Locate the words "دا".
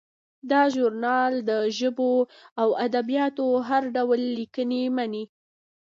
0.51-0.61